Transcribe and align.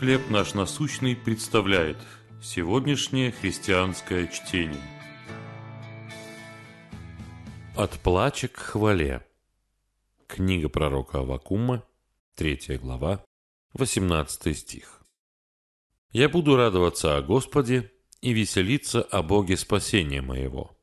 «Хлеб 0.00 0.30
наш 0.30 0.54
насущный» 0.54 1.14
представляет 1.14 1.98
сегодняшнее 2.42 3.32
христианское 3.32 4.28
чтение. 4.28 4.80
От 7.76 7.90
плача 8.00 8.48
к 8.48 8.56
хвале. 8.56 9.26
Книга 10.26 10.70
пророка 10.70 11.18
Авакума, 11.18 11.84
3 12.36 12.78
глава, 12.78 13.22
18 13.74 14.56
стих. 14.56 15.02
«Я 16.12 16.30
буду 16.30 16.56
радоваться 16.56 17.18
о 17.18 17.22
Господе 17.22 17.92
и 18.22 18.32
веселиться 18.32 19.02
о 19.02 19.22
Боге 19.22 19.58
спасения 19.58 20.22
моего». 20.22 20.78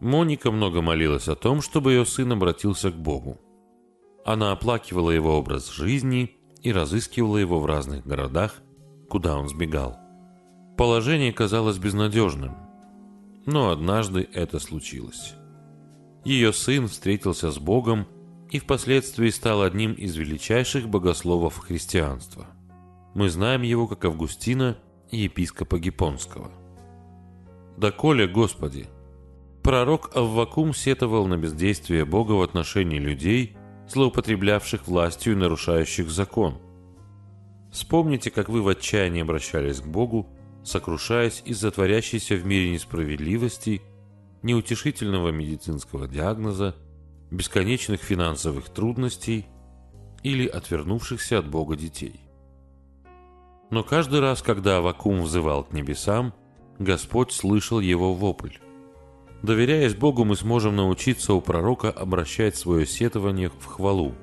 Моника 0.00 0.50
много 0.50 0.82
молилась 0.82 1.28
о 1.28 1.36
том, 1.36 1.62
чтобы 1.62 1.92
ее 1.92 2.04
сын 2.04 2.32
обратился 2.32 2.90
к 2.90 2.96
Богу. 2.96 3.40
Она 4.24 4.50
оплакивала 4.50 5.12
его 5.12 5.38
образ 5.38 5.70
жизни 5.70 6.41
и 6.62 6.72
разыскивала 6.72 7.38
его 7.38 7.60
в 7.60 7.66
разных 7.66 8.06
городах, 8.06 8.62
куда 9.08 9.36
он 9.36 9.48
сбегал. 9.48 9.98
Положение 10.76 11.32
казалось 11.32 11.78
безнадежным, 11.78 12.56
но 13.46 13.70
однажды 13.70 14.28
это 14.32 14.58
случилось. 14.58 15.34
Ее 16.24 16.52
сын 16.52 16.86
встретился 16.86 17.50
с 17.50 17.58
Богом 17.58 18.06
и 18.50 18.58
впоследствии 18.58 19.28
стал 19.30 19.62
одним 19.62 19.92
из 19.92 20.16
величайших 20.16 20.88
богословов 20.88 21.58
христианства. 21.58 22.46
Мы 23.14 23.28
знаем 23.28 23.62
его 23.62 23.88
как 23.88 24.04
Августина 24.04 24.78
и 25.10 25.18
епископа 25.18 25.78
Гипонского. 25.78 26.50
«Доколе, 27.76 28.26
Господи!» 28.28 28.86
Пророк 29.62 30.10
Аввакум 30.16 30.74
сетовал 30.74 31.26
на 31.26 31.36
бездействие 31.36 32.04
Бога 32.04 32.32
в 32.32 32.42
отношении 32.42 32.98
людей– 32.98 33.56
злоупотреблявших 33.92 34.86
властью 34.86 35.34
и 35.34 35.36
нарушающих 35.36 36.10
закон. 36.10 36.58
Вспомните, 37.70 38.30
как 38.30 38.48
вы 38.48 38.62
в 38.62 38.68
отчаянии 38.68 39.22
обращались 39.22 39.80
к 39.80 39.86
Богу, 39.86 40.28
сокрушаясь 40.64 41.42
из-за 41.44 41.70
творящейся 41.70 42.34
в 42.34 42.44
мире 42.44 42.70
несправедливости, 42.70 43.82
неутешительного 44.42 45.30
медицинского 45.30 46.08
диагноза, 46.08 46.74
бесконечных 47.30 48.02
финансовых 48.02 48.68
трудностей 48.68 49.46
или 50.22 50.46
отвернувшихся 50.46 51.38
от 51.38 51.48
Бога 51.48 51.76
детей. 51.76 52.20
Но 53.70 53.82
каждый 53.82 54.20
раз, 54.20 54.42
когда 54.42 54.78
Авакум 54.78 55.22
взывал 55.22 55.64
к 55.64 55.72
небесам, 55.72 56.34
Господь 56.78 57.32
слышал 57.32 57.80
его 57.80 58.12
вопль. 58.14 58.56
Доверяясь 59.42 59.94
Богу, 59.94 60.24
мы 60.24 60.36
сможем 60.36 60.76
научиться 60.76 61.34
у 61.34 61.40
пророка 61.40 61.90
обращать 61.90 62.56
свое 62.56 62.86
сетование 62.86 63.50
в 63.50 63.66
хвалу. 63.66 64.14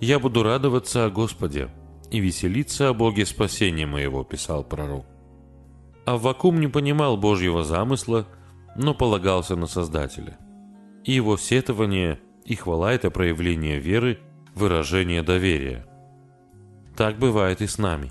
«Я 0.00 0.20
буду 0.20 0.44
радоваться 0.44 1.04
о 1.04 1.10
Господе 1.10 1.70
и 2.10 2.20
веселиться 2.20 2.88
о 2.88 2.94
Боге 2.94 3.26
спасения 3.26 3.86
моего»,– 3.86 4.22
писал 4.30 4.62
пророк. 4.62 5.06
Аввакум 6.04 6.60
не 6.60 6.68
понимал 6.68 7.16
Божьего 7.16 7.64
замысла, 7.64 8.26
но 8.76 8.94
полагался 8.94 9.56
на 9.56 9.66
Создателя. 9.66 10.38
И 11.04 11.12
его 11.12 11.36
сетование 11.36 12.20
и 12.44 12.54
хвала– 12.54 12.92
это 12.94 13.10
проявление 13.10 13.78
веры, 13.80 14.20
выражение 14.54 15.22
доверия. 15.22 15.86
Так 16.96 17.18
бывает 17.18 17.60
и 17.60 17.66
с 17.66 17.78
нами. 17.78 18.10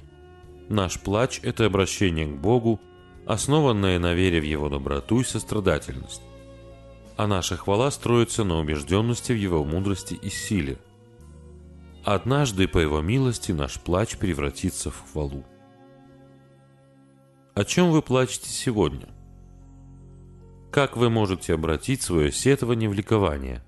Наш 0.68 1.00
плач– 1.00 1.40
это 1.44 1.66
обращение 1.66 2.28
к 2.28 2.36
Богу– 2.36 2.82
основанное 3.26 4.00
на 4.00 4.14
вере 4.14 4.42
в 4.42 4.44
Его 4.44 4.70
доброту 4.70 5.22
и 5.22 5.24
сострадательность. 5.24 6.22
А 7.18 7.28
наша 7.28 7.56
хвала 7.58 7.92
строится 7.92 8.44
на 8.44 8.58
убежденности 8.58 9.32
в 9.32 9.38
Его 9.38 9.64
мудрости 9.64 10.16
и 10.16 10.30
силе. 10.30 10.80
Однажды, 12.04 12.68
по 12.68 12.80
Его 12.80 13.02
милости, 13.02 13.52
наш 13.52 13.80
плач 13.80 14.18
превратится 14.18 14.90
в 14.90 15.12
хвалу. 15.12 15.44
О 17.54 17.64
чем 17.64 17.92
вы 17.92 18.02
плачете 18.02 18.50
сегодня? 18.50 19.08
Как 20.72 20.96
вы 20.96 21.10
можете 21.10 21.54
обратить 21.54 22.02
свое 22.02 22.32
сетование 22.32 22.90
в 22.90 22.94
ликование? 22.94 23.64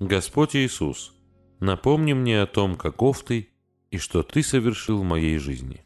Господь 0.00 0.56
Иисус, 0.56 1.14
напомни 1.60 2.12
мне 2.12 2.42
о 2.42 2.46
том, 2.46 2.76
каков 2.76 3.22
Ты 3.22 3.50
и 3.90 3.98
что 3.98 4.22
Ты 4.22 4.42
совершил 4.42 5.02
в 5.02 5.04
моей 5.04 5.38
жизни. 5.38 5.85